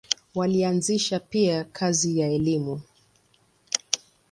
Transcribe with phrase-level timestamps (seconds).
[0.35, 2.81] Walianzisha pia kazi ya elimu.